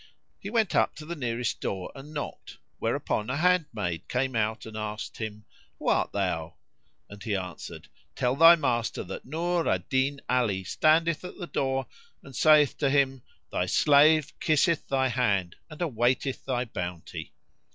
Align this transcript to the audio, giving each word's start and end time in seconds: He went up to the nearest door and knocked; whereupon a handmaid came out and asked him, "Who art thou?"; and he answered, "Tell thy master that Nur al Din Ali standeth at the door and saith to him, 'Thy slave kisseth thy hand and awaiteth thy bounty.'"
He 0.39 0.49
went 0.49 0.75
up 0.75 0.95
to 0.95 1.05
the 1.05 1.15
nearest 1.15 1.59
door 1.61 1.91
and 1.93 2.11
knocked; 2.11 2.57
whereupon 2.79 3.29
a 3.29 3.37
handmaid 3.37 4.07
came 4.07 4.35
out 4.35 4.65
and 4.65 4.75
asked 4.75 5.17
him, 5.19 5.45
"Who 5.77 5.89
art 5.89 6.11
thou?"; 6.11 6.55
and 7.07 7.21
he 7.21 7.35
answered, 7.35 7.87
"Tell 8.15 8.35
thy 8.35 8.55
master 8.55 9.03
that 9.03 9.25
Nur 9.25 9.69
al 9.69 9.77
Din 9.91 10.19
Ali 10.27 10.63
standeth 10.63 11.23
at 11.23 11.37
the 11.37 11.45
door 11.45 11.85
and 12.23 12.35
saith 12.35 12.79
to 12.79 12.89
him, 12.89 13.21
'Thy 13.51 13.67
slave 13.67 14.33
kisseth 14.39 14.87
thy 14.87 15.09
hand 15.09 15.55
and 15.69 15.83
awaiteth 15.83 16.45
thy 16.45 16.65
bounty.'" 16.65 17.31